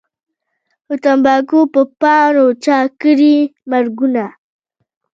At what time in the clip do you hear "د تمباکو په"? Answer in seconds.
0.87-1.81